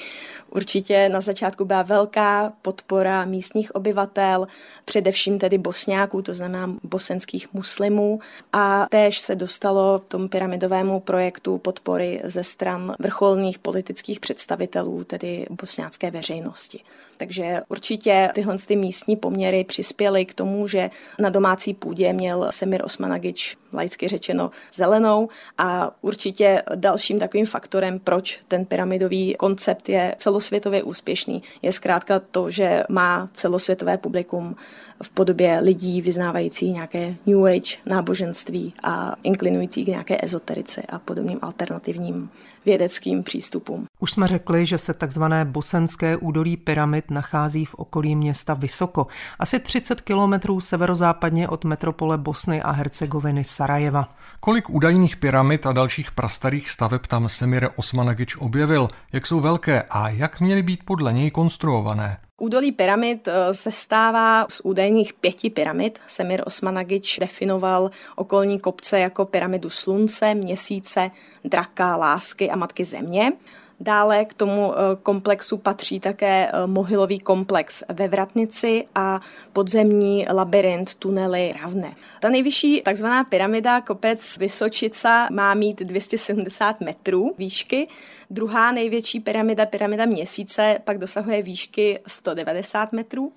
[0.51, 4.49] určitě na začátku byla velká podpora místních obyvatel,
[4.85, 8.21] především tedy bosňáků, to znamená bosenských muslimů
[8.53, 16.11] a též se dostalo tomu pyramidovému projektu podpory ze stran vrcholných politických představitelů, tedy bosňácké
[16.11, 16.81] veřejnosti.
[17.21, 22.85] Takže určitě tyhle ty místní poměry přispěly k tomu, že na domácí půdě měl Semir
[22.85, 25.29] Osmanagič, laicky řečeno, zelenou.
[25.59, 32.51] A určitě dalším takovým faktorem, proč ten pyramidový koncept je celosvětově úspěšný, je zkrátka to,
[32.51, 34.57] že má celosvětové publikum
[35.03, 41.39] v podobě lidí vyznávající nějaké New Age náboženství a inklinující k nějaké ezoterice a podobným
[41.43, 42.31] alternativním
[42.71, 43.87] vědeckým přístupům.
[44.01, 49.07] Už jsme řekli, že se takzvané bosenské údolí pyramid nachází v okolí města Vysoko,
[49.39, 54.15] asi 30 kilometrů severozápadně od metropole Bosny a Hercegoviny Sarajeva.
[54.41, 60.09] Kolik údajných pyramid a dalších prastarých staveb tam Semire Osmanagič objevil, jak jsou velké a
[60.09, 62.17] jak měly být podle něj konstruované?
[62.41, 65.99] Údolí pyramid eh, se stává z údajných pěti pyramid.
[66.07, 71.11] Semir Osmanagič definoval okolní kopce jako pyramidu slunce, měsíce,
[71.45, 73.33] draka, lásky a matky země.
[73.81, 79.21] Dále k tomu eh, komplexu patří také eh, mohylový komplex ve Vratnici a
[79.53, 81.95] podzemní labirint tunely Ravne.
[82.21, 87.89] Ta nejvyšší takzvaná pyramida kopec Vysočica má mít 270 metrů výšky.
[88.31, 93.33] Druhá největší pyramida, pyramida Měsíce, pak dosahuje výšky 190 metrů.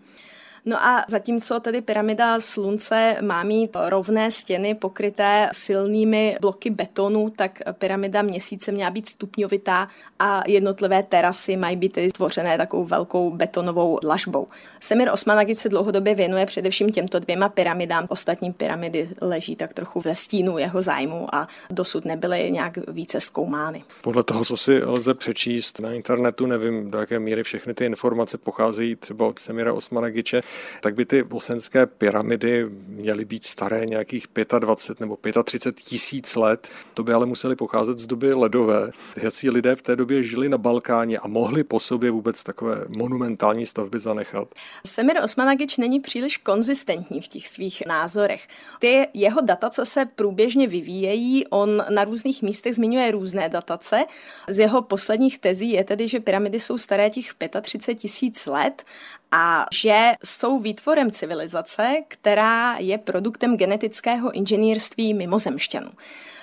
[0.65, 7.59] No a zatímco tedy pyramida slunce má mít rovné stěny pokryté silnými bloky betonu, tak
[7.71, 9.87] pyramida měsíce měla být stupňovitá
[10.19, 14.47] a jednotlivé terasy mají být tedy tvořené takovou velkou betonovou dlažbou.
[14.79, 18.05] Semir Osmanagic se dlouhodobě věnuje především těmto dvěma pyramidám.
[18.09, 23.83] Ostatní pyramidy leží tak trochu ve stínu jeho zájmu a dosud nebyly nějak více zkoumány.
[24.01, 28.37] Podle toho, co si lze přečíst na internetu, nevím, do jaké míry všechny ty informace
[28.37, 30.41] pocházejí třeba od Semira Osmanagiče,
[30.81, 34.27] tak by ty bosenské pyramidy měly být staré nějakých
[34.59, 36.69] 25 nebo 35 tisíc let.
[36.93, 38.91] To by ale museli pocházet z doby ledové.
[39.21, 43.65] Jací lidé v té době žili na Balkáně a mohli po sobě vůbec takové monumentální
[43.65, 44.47] stavby zanechat.
[44.85, 48.47] Semir Osmanagič není příliš konzistentní v těch svých názorech.
[48.79, 54.05] Ty jeho datace se průběžně vyvíjejí, on na různých místech zmiňuje různé datace.
[54.47, 58.83] Z jeho posledních tezí je tedy, že pyramidy jsou staré těch 35 tisíc let
[59.31, 60.11] a že
[60.43, 65.89] jsou výtvorem civilizace, která je produktem genetického inženýrství mimozemšťanů.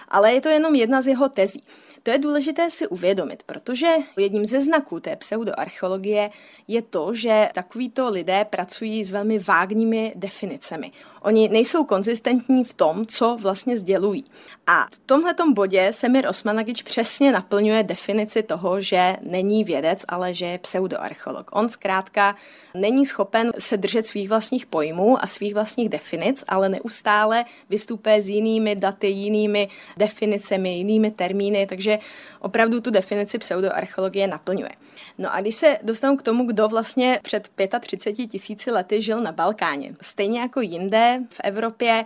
[0.09, 1.63] Ale je to jenom jedna z jeho tezí.
[2.03, 6.31] To je důležité si uvědomit, protože jedním ze znaků té pseudoarcheologie
[6.69, 10.93] je to, že takovýto lidé pracují s velmi vágními definicemi.
[11.23, 14.25] Oni nejsou konzistentní v tom, co vlastně sdělují.
[14.73, 20.47] A v tomhletom bodě Semir Osmanagič přesně naplňuje definici toho, že není vědec, ale že
[20.47, 21.51] je pseudoarcheolog.
[21.53, 22.37] On zkrátka
[22.75, 28.29] není schopen se držet svých vlastních pojmů a svých vlastních definic, ale neustále vystupuje s
[28.29, 31.99] jinými daty, jinými definicemi, jinými termíny, takže
[32.41, 34.71] opravdu tu definici pseudoarcheologie naplňuje.
[35.19, 39.33] No a když se dostanu k tomu, kdo vlastně před 35 tisíci lety žil na
[39.33, 42.05] Balkáně, stejně jako jinde v Evropě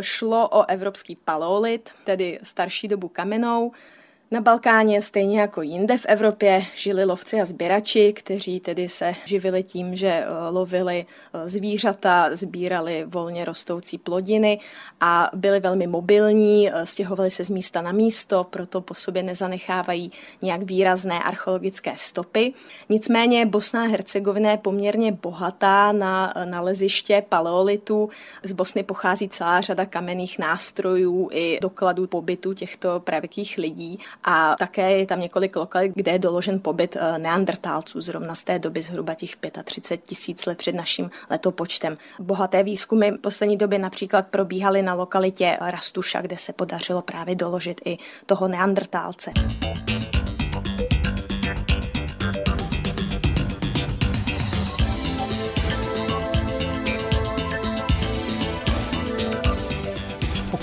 [0.00, 3.72] šlo o evropský paleolit, tedy starší dobu kamenou,
[4.30, 9.62] na Balkáně, stejně jako jinde v Evropě, žili lovci a sběrači, kteří tedy se živili
[9.62, 14.60] tím, že eh, lovili eh, zvířata, sbírali volně rostoucí plodiny
[15.00, 20.12] a byli velmi mobilní, eh, stěhovali se z místa na místo, proto po sobě nezanechávají
[20.42, 22.52] nějak výrazné archeologické stopy.
[22.88, 28.08] Nicméně Bosna a Hercegovina je poměrně bohatá na naleziště paleolitu.
[28.42, 34.98] Z Bosny pochází celá řada kamenných nástrojů i dokladů pobytu těchto pravěkých lidí a také
[34.98, 39.14] je tam několik lokalit, kde je doložen pobyt eh, neandertálců zrovna z té doby zhruba
[39.14, 41.96] těch 35 tisíc let před naším letopočtem.
[42.18, 47.80] Bohaté výzkumy v poslední době například probíhaly na lokalitě Rastuša, kde se podařilo právě doložit
[47.84, 49.32] i toho neandertálce.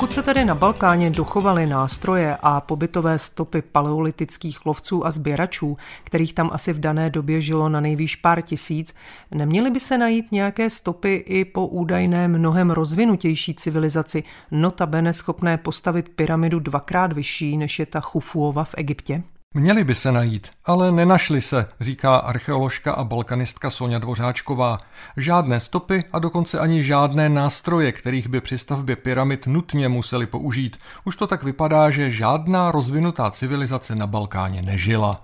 [0.04, 6.34] Pokud se tedy na Balkáně dochovaly nástroje a pobytové stopy paleolitických lovců a sběračů, kterých
[6.34, 8.96] tam asi v dané době žilo na nejvýš pár tisíc,
[9.32, 16.10] neměly by se najít nějaké stopy i po údajné mnohem rozvinutější civilizaci, notabene schopné postavit
[16.10, 19.24] pyramidu dvakrát vyšší, než je ta Chufuova v Egyptě?
[19.56, 24.78] Měli by se najít, ale nenašli se, říká archeoložka a balkanistka Sonja Dvořáčková.
[25.18, 30.78] Žádné stopy a dokonce ani žádné nástroje, kterých by při stavbě pyramid nutně museli použít.
[31.06, 35.24] Už to tak vypadá, že žádná rozvinutá civilizace na Balkáně nežila.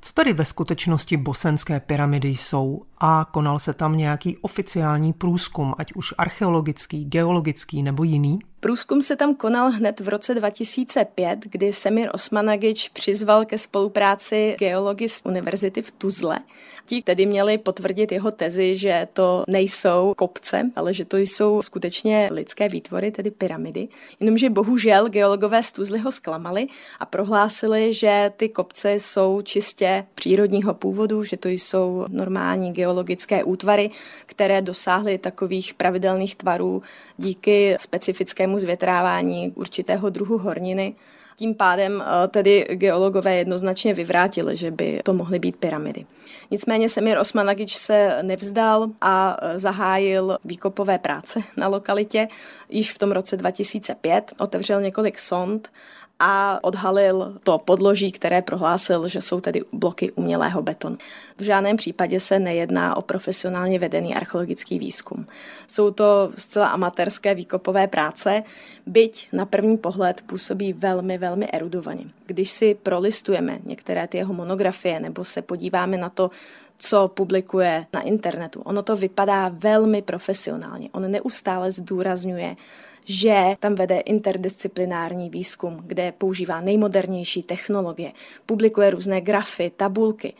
[0.00, 5.92] Co tady ve skutečnosti bosenské pyramidy jsou a konal se tam nějaký oficiální průzkum, ať
[5.92, 8.38] už archeologický, geologický nebo jiný?
[8.64, 15.08] Průzkum se tam konal hned v roce 2005, kdy Semir Osmanagič přizval ke spolupráci geologi
[15.08, 16.38] z univerzity v Tuzle.
[16.86, 22.28] Ti tedy měli potvrdit jeho tezi, že to nejsou kopce, ale že to jsou skutečně
[22.32, 23.88] lidské výtvory, tedy pyramidy.
[24.20, 26.66] Jenomže bohužel geologové z Tuzly ho zklamali
[27.00, 33.90] a prohlásili, že ty kopce jsou čistě přírodního původu, že to jsou normální geologické útvary,
[34.26, 36.82] které dosáhly takových pravidelných tvarů
[37.16, 40.94] díky specifickému systému zvětrávání určitého druhu horniny.
[41.36, 46.06] Tím pádem eh, tedy geologové jednoznačně vyvrátili, že by to mohly být pyramidy.
[46.50, 52.28] Nicméně Semir Osmanagič se nevzdal a eh, zahájil výkopové práce na lokalitě.
[52.68, 55.68] Již v tom roce 2005 otevřel několik sond
[56.18, 60.96] a odhalil to podloží, které prohlásil, že jsou tedy bloky umělého betonu.
[61.38, 65.26] V žádném případě se nejedná o profesionálně vedený archeologický výzkum.
[65.66, 68.42] Jsou to zcela amatérské výkopové práce,
[68.86, 72.04] byť na první pohled působí velmi, velmi erudovaně.
[72.26, 76.30] Když si prolistujeme některé ty jeho monografie nebo se podíváme na to,
[76.78, 80.88] co publikuje na internetu, ono to vypadá velmi profesionálně.
[80.92, 82.56] On neustále zdůrazňuje
[83.04, 88.12] že tam vede interdisciplinární výzkum, kde používá nejmodernější technologie,
[88.46, 90.34] publikuje různé grafy, tabulky.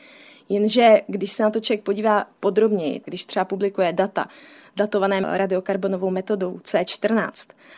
[0.49, 4.29] Jenže když se na to člověk podívá podrobněji, když třeba publikuje data,
[4.77, 7.33] datované radiokarbonovou metodou C14,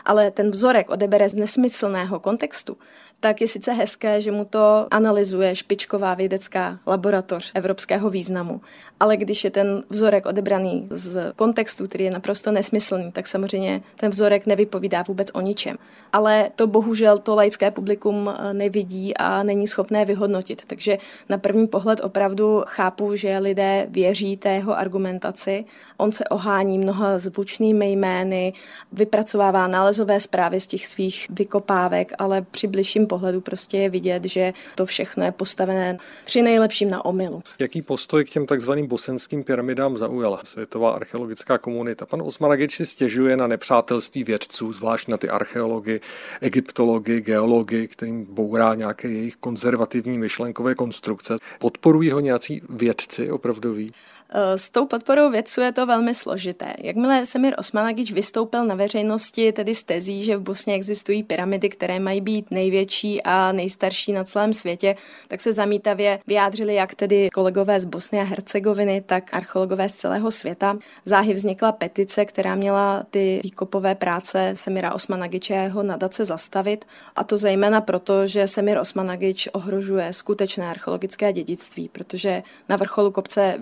[0.05, 2.77] ale ten vzorek odebere z nesmyslného kontextu,
[3.21, 8.61] tak je sice hezké, že mu to analyzuje špičková vědecká laboratoř evropského významu.
[9.01, 14.11] Ale když je ten vzorek odebraný z kontextu, který je naprosto nesmyslný, tak samozřejmě ten
[14.11, 15.77] vzorek nevypovídá vůbec o ničem.
[16.13, 20.63] Ale to bohužel to laické publikum eh, nevidí a není schopné vyhodnotit.
[20.67, 25.65] Takže na první pohled opravdu chápu, že lidé věří té jeho argumentaci.
[25.97, 28.53] On se ohání mnoha zvučnými jmény,
[28.93, 34.53] vypracovává nálezové zprávy z těch svých vykopávek, ale při bližším pohledu prostě je vidět, že
[34.75, 37.43] to všechno je postavené při nejlepším na omylu.
[37.59, 42.07] Jaký postoj k těm takzvaným bosenským pyramidám zaujala světová archeologická komunita?
[42.07, 46.01] Pan Osmanagič si stěžuje na nepřátelství vědců, zvlášť na ty archeology,
[46.41, 51.37] egyptology, geology, kterým bourá nějaké jejich konzervativní myšlenkové konstrukce.
[51.59, 53.93] Podporují ho nějací vědci opravdoví?
[54.31, 56.75] Eh, s tou podporou vědců je to velmi složité.
[56.79, 62.01] Jakmile Semir Osmanagič vystoupil na veřejnosti tedy z tezí, že v Bosně existují pyramidy, které
[62.01, 64.97] mají být největší a nejstarší na celém světě,
[65.29, 70.31] tak se zamítavě vyjádřili jak tedy kolegové z Bosny a Hercegoviny, tak archeologové z celého
[70.31, 70.79] světa.
[71.05, 76.85] Záhy vznikla petice, která měla ty výkopové práce Semira Osmanagiče a jeho nadace zastavit.
[77.17, 83.55] A to zejména proto, že Semir Osmanagič ohrožuje skutečné archeologické dědictví, protože na vrcholu kopce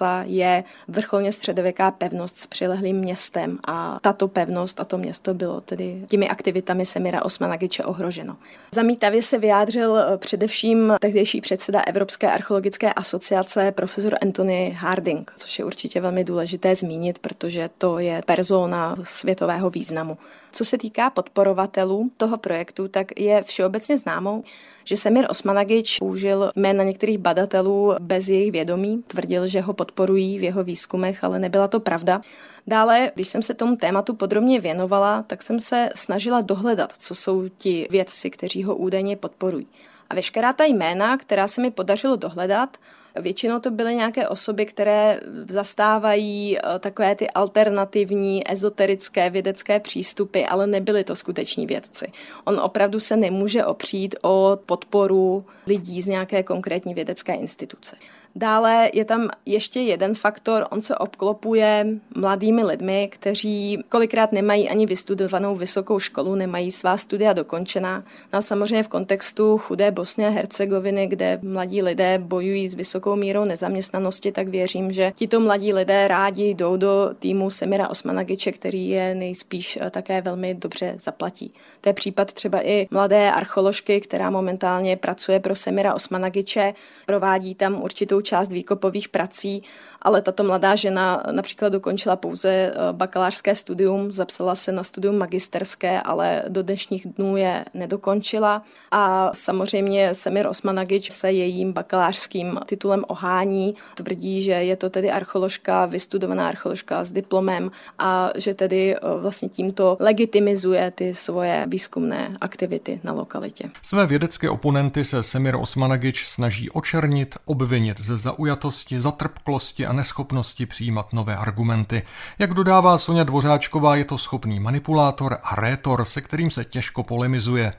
[0.00, 5.60] Vysočica je vrcholně středověká pevnost s přilehlým městem a tato pevnost a to město bylo
[5.60, 8.36] tedy těmi aktivitami Semira Osmanagiče ohroženo.
[8.72, 15.64] Zamítavě se vyjádřil eh, především tehdejší předseda Evropské archeologické asociace profesor Anthony Harding, což je
[15.64, 20.18] určitě velmi důležité zmínit, protože to je persona světového významu.
[20.52, 24.44] Co se týká podporovatelů toho projektu, tak je všeobecně známou,
[24.84, 30.42] že Semir Osmanagič použil jména některých badatelů bez jejich vědomí, tvrdil, že ho podporují v
[30.42, 32.20] jeho výzkumech, ale nebyla to pravda.
[32.66, 37.48] Dále, když jsem se tomu tématu podrobně věnovala, tak jsem se snažila dohledat, co jsou
[37.48, 39.66] ti vědci, kteří ho údajně podporují.
[40.10, 42.76] A veškerá ta jména, která se mi podařilo dohledat,
[43.20, 50.66] Většinou to byly nějaké osoby, které zastávají eh, takové ty alternativní, ezoterické vědecké přístupy, ale
[50.66, 52.12] nebyly to skuteční vědci.
[52.44, 57.96] On opravdu se nemůže opřít o podporu lidí z nějaké konkrétní vědecké instituce.
[58.34, 64.86] Dále je tam ještě jeden faktor, on se obklopuje mladými lidmi, kteří kolikrát nemají ani
[64.86, 68.04] vystudovanou vysokou školu, nemají svá studia dokončená.
[68.32, 73.16] No a samozřejmě v kontextu chudé Bosny a Hercegoviny, kde mladí lidé bojují s vysokou
[73.16, 78.88] mírou nezaměstnanosti, tak věřím, že tito mladí lidé rádi jdou do týmu Semira Osmanagiče, který
[78.88, 81.52] je nejspíš eh, také velmi dobře zaplatí.
[81.80, 86.74] To je případ třeba i mladé archeoložky, která momentálně pracuje pro Semira Osmanagiče,
[87.06, 89.62] provádí tam určitou část výkopových prací,
[90.02, 96.00] ale tato mladá žena například dokončila pouze eh, bakalářské studium, zapsala se na studium magisterské,
[96.00, 103.74] ale do dnešních dnů je nedokončila a samozřejmě Semir Osmanagič se jejím bakalářským titulem ohání,
[103.94, 109.48] tvrdí, že je to tedy archeoložka, vystudovaná archeoložka s diplomem a že tedy eh, vlastně
[109.48, 113.70] tímto legitimizuje ty svoje výzkumné aktivity na lokalitě.
[113.82, 121.12] Své vědecké oponenty se Semir Osmanagič snaží očernit, obvinit ze zaujatosti, zatrpklosti a neschopnosti přijímat
[121.12, 122.02] nové argumenty.
[122.38, 127.72] Jak dodává Sonja Dvořáčková, je to schopný manipulátor a rétor, se kterým se těžko polemizuje.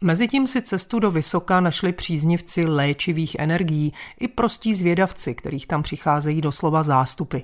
[0.00, 6.40] Mezitím si cestu do Vysoka našli příznivci léčivých energií i prostí zvědavci, kterých tam přicházejí
[6.40, 7.38] doslova zástupy.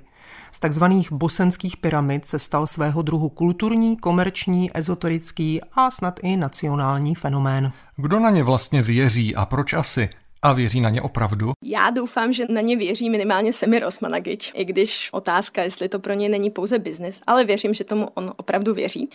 [0.52, 7.14] Z takzvaných bosenských pyramid se stal svého druhu kulturní, komerční, ezoterický a snad i nacionální
[7.14, 7.72] fenomén.
[7.96, 10.08] Kdo na ně vlastně věří a proč asi?
[10.46, 11.52] A věří na ně opravdu?
[11.64, 16.12] Já doufám, že na ně věří minimálně Semir Osmanagič, i když otázka, jestli to pro
[16.12, 19.10] ně není pouze biznis, ale věřím, že tomu on opravdu věří.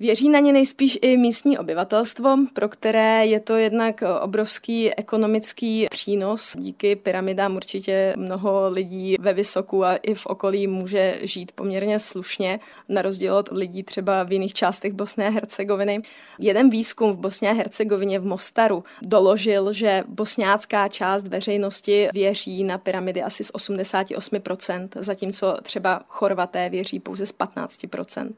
[0.00, 6.56] Věří na ně nejspíš i místní obyvatelstvo, pro které je to jednak obrovský ekonomický přínos.
[6.58, 12.60] Díky pyramidám určitě mnoho lidí ve Vysoku a i v okolí může žít poměrně slušně,
[12.88, 16.02] na rozdíl od lidí třeba v jiných částech Bosny a Hercegoviny.
[16.38, 22.78] Jeden výzkum v Bosně a Hercegovině v Mostaru doložil, že bosňácká část veřejnosti věří na
[22.78, 28.30] pyramidy asi z 88%, zatímco třeba Chorvaté věří pouze z 15%.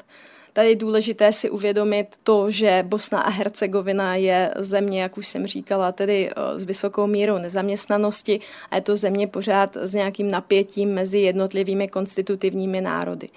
[0.58, 5.46] Tady je důležité si uvědomit to, že Bosna a Hercegovina je země, jak už jsem
[5.46, 8.40] říkala, tedy eh, s vysokou mírou nezaměstnanosti
[8.70, 13.28] a je to země pořád s nějakým napětím mezi jednotlivými konstitutivními národy.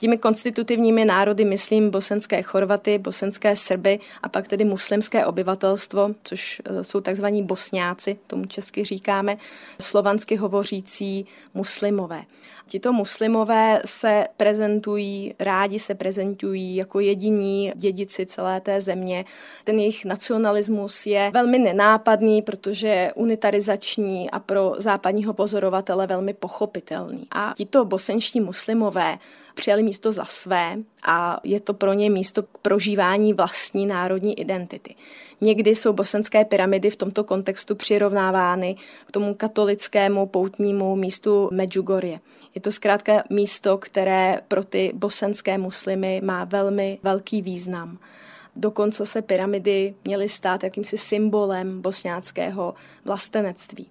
[0.00, 6.84] Těmi konstitutivními národy myslím bosenské Chorvaty, bosenské Srby a pak tedy muslimské obyvatelstvo, což eh,
[6.84, 9.36] jsou takzvaní bosňáci, tomu česky říkáme,
[9.80, 12.22] slovansky hovořící muslimové.
[12.68, 19.24] Tito muslimové se prezentují, rádi se prezentují jako jediní dědici celé té země.
[19.64, 27.26] Ten jejich nacionalismus je velmi nenápadný, protože je unitarizační a pro západního pozorovatele velmi pochopitelný.
[27.32, 29.18] A tito bosenští muslimové
[29.54, 34.94] přijali místo za své a je to pro ně místo k prožívání vlastní národní identity.
[35.40, 42.20] Někdy jsou bosenské pyramidy v tomto kontextu přirovnávány k tomu katolickému poutnímu místu Medjugorje.
[42.56, 47.98] Je to zkrátka místo, které pro ty bosenské muslimy má velmi velký význam.
[48.56, 53.86] Dokonce se pyramidy měly stát jakýmsi symbolem bosňáckého vlastenectví.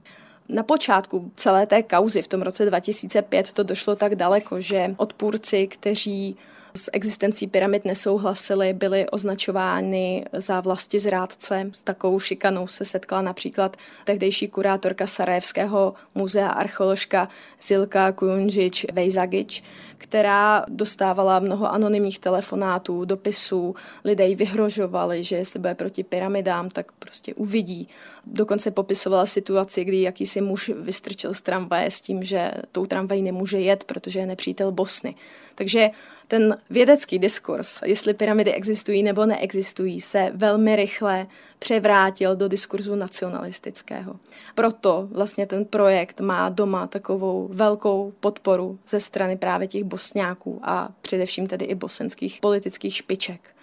[0.49, 5.68] Na počátku celé té kauzy v tom roce 2005 to došlo tak daleko, že odpůrci,
[5.68, 6.38] kteří
[6.76, 11.70] s existencí pyramid nesouhlasili, byly označovány za vlasti zrádce.
[11.74, 17.30] S takovou šikanou se setkala například tehdejší kurátorka Sarajevského muzea archeoložka
[17.62, 19.64] Zilka Kujundžič Vejzagič,
[19.98, 27.34] která dostávala mnoho anonymních telefonátů, dopisů, lidé vyhrožovali, že jestli bude proti pyramidám, tak prostě
[27.34, 27.88] uvidí.
[28.26, 33.60] Dokonce popisovala situaci, kdy jakýsi muž vystrčil z tramvaje s tím, že tou tramvají nemůže
[33.60, 35.16] jet, protože je nepřítel Bosny.
[35.56, 35.89] Takže
[36.28, 41.28] ten vědecký diskurs, jestli pyramidy existují nebo neexistují, se velmi rychle
[41.60, 44.16] převrátil do diskurzu nacionalistického.
[44.56, 50.89] Proto vlastně ten projekt má doma takovou velkou podporu ze strany právě těch bosňáků a
[51.01, 53.55] především tedy i bosenských politických špiček.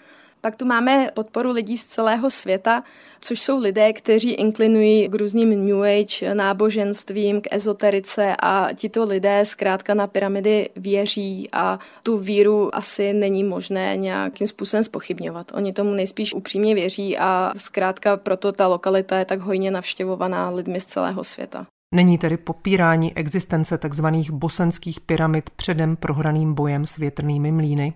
[0.44, 2.82] Pak tu máme podporu lidí z celého světa,
[3.20, 9.44] což jsou lidé, kteří inklinují k různým New Age náboženstvím, k ezoterice a tito lidé
[9.44, 15.52] zkrátka na pyramidy věří a tu víru asi není možné nějakým způsobem spochybňovat.
[15.54, 20.80] Oni tomu nejspíš upřímně věří a zkrátka proto ta lokalita je tak hojně navštěvovaná lidmi
[20.80, 21.66] z celého světa.
[21.94, 24.06] Není tedy popírání existence tzv.
[24.30, 27.92] bosenských pyramid předem prohraným bojem s větrnými mlíny?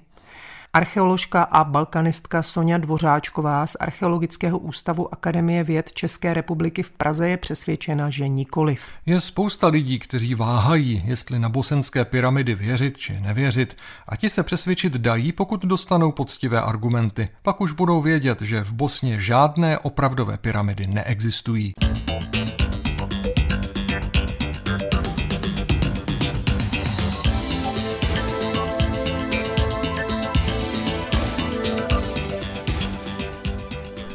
[0.76, 7.36] Archeoložka a balkanistka Sonja Dvořáčková z Archeologického ústavu Akademie věd České republiky v Praze je
[7.36, 8.88] přesvědčena, že nikoliv.
[9.06, 13.76] Je spousta lidí, kteří váhají, jestli na bosenské pyramidy věřit či nevěřit
[14.08, 17.28] a ti se přesvědčit dají, pokud dostanou poctivé argumenty.
[17.42, 21.72] Pak už budou vědět, že v Bosně žádné opravdové pyramidy neexistují.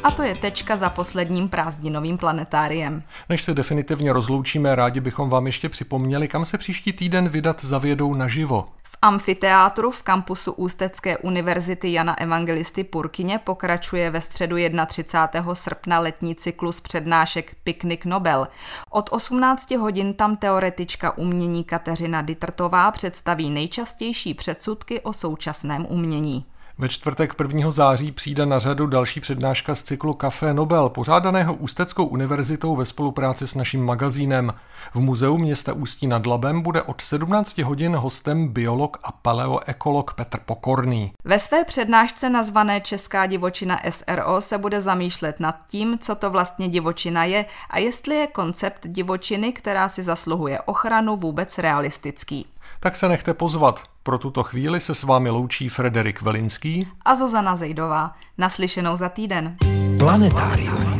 [0.04, 3.02] A to je tečka za posledním prázdninovým planetáriem.
[3.28, 7.78] Než se definitivně rozloučíme, rádi bychom vám ještě připomněli, kam se příští týden vydat za
[7.78, 8.64] vědou naživo.
[8.82, 15.54] V amfiteátru v kampusu Ústecké univerzity Jana Evangelisty Purkyně pokračuje ve středu 31.
[15.54, 18.48] srpna letní cyklus přednášek Piknik Nobel.
[18.90, 26.44] Od 18 hodin tam teoretička umění Kateřina Ditrtová představí nejčastější předsudky o současném umění.
[26.82, 27.70] Ve čtvrtek 1.
[27.70, 33.48] září přijde na řadu další přednáška z cyklu Café Nobel, pořádaného Ústeckou univerzitou ve spolupráci
[33.48, 34.52] s naším magazínem.
[34.94, 40.38] V muzeu města Ústí nad Labem bude od 17 hodin hostem biolog a paleoekolog Petr
[40.46, 41.12] Pokorný.
[41.24, 46.68] Ve své přednášce nazvané Česká divočina SRO se bude zamýšlet nad tím, co to vlastně
[46.68, 52.46] divočina je a jestli je koncept divočiny, která si zasluhuje ochranu, vůbec realistický.
[52.84, 53.82] Tak se nechte pozvat.
[54.02, 58.12] Pro tuto chvíli se s vámi loučí Frederik Velinský a Zuzana Zejdová.
[58.38, 59.56] Naslyšenou za týden.
[59.98, 60.98] Planetárium.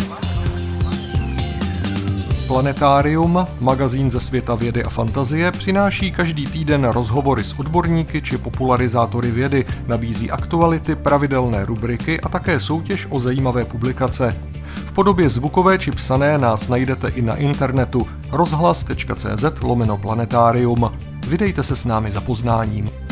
[2.46, 9.30] Planetárium, magazín ze světa vědy a fantazie, přináší každý týden rozhovory s odborníky či popularizátory
[9.30, 14.36] vědy, nabízí aktuality, pravidelné rubriky a také soutěž o zajímavé publikace.
[14.76, 21.11] V podobě zvukové či psané nás najdete i na internetu rozhlas.cz lomeno planetárium.
[21.28, 23.11] Vydejte se s námi za poznáním.